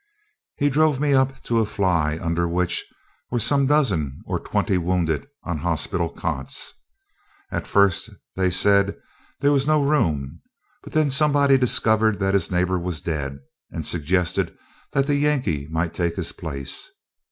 He 0.57 0.71
drove 0.71 0.99
me 0.99 1.13
up 1.13 1.43
to 1.43 1.59
a 1.59 1.65
fly 1.67 2.17
under 2.19 2.47
which 2.47 2.83
were 3.29 3.39
some 3.39 3.67
dozen 3.67 4.23
or 4.25 4.39
twenty 4.39 4.75
wounded 4.75 5.27
on 5.43 5.59
hospital 5.59 6.09
cots. 6.09 6.73
At 7.51 7.67
first, 7.67 8.09
they 8.35 8.49
said 8.49 8.97
there 9.41 9.51
was 9.51 9.67
no 9.67 9.83
room; 9.83 10.41
but 10.81 10.93
then 10.93 11.11
somebody 11.11 11.55
discovered 11.55 12.17
that 12.17 12.33
his 12.33 12.49
neighbor 12.49 12.79
was 12.79 12.99
dead, 12.99 13.41
and 13.69 13.85
suggested 13.85 14.57
that 14.93 15.05
the 15.05 15.13
Yankee 15.17 15.67
might 15.69 15.93
take 15.93 16.15
his 16.15 16.31
place. 16.31 16.89